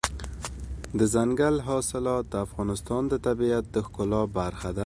دځنګل 0.99 1.55
حاصلات 1.67 2.25
د 2.29 2.35
افغانستان 2.45 3.01
د 3.11 3.13
طبیعت 3.27 3.65
د 3.71 3.75
ښکلا 3.85 4.21
برخه 4.37 4.69
ده. 4.77 4.79